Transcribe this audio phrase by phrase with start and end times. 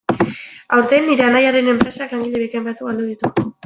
[0.77, 3.49] Aurten, nire anaiaren enpresak langile bikain batzuk galdu ditu.